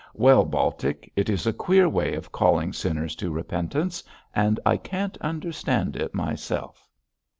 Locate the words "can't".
4.77-5.15